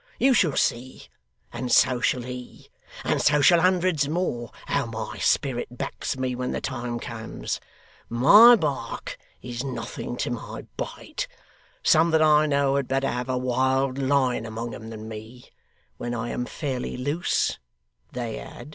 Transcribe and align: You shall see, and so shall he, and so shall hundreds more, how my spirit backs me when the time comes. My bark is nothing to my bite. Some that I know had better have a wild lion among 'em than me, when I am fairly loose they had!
You 0.19 0.33
shall 0.33 0.57
see, 0.57 1.03
and 1.53 1.71
so 1.71 1.99
shall 2.01 2.23
he, 2.23 2.71
and 3.03 3.21
so 3.21 3.39
shall 3.39 3.61
hundreds 3.61 4.09
more, 4.09 4.49
how 4.65 4.87
my 4.87 5.19
spirit 5.19 5.67
backs 5.77 6.17
me 6.17 6.33
when 6.33 6.49
the 6.53 6.59
time 6.59 6.99
comes. 6.99 7.59
My 8.09 8.55
bark 8.55 9.15
is 9.43 9.63
nothing 9.63 10.17
to 10.17 10.31
my 10.31 10.65
bite. 10.75 11.27
Some 11.83 12.09
that 12.09 12.21
I 12.23 12.47
know 12.47 12.77
had 12.77 12.87
better 12.87 13.09
have 13.09 13.29
a 13.29 13.37
wild 13.37 13.99
lion 13.99 14.47
among 14.47 14.73
'em 14.73 14.89
than 14.89 15.07
me, 15.07 15.51
when 15.97 16.15
I 16.15 16.29
am 16.29 16.47
fairly 16.47 16.97
loose 16.97 17.59
they 18.11 18.37
had! 18.37 18.69